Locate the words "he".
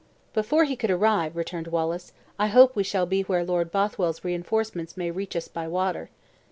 0.63-0.75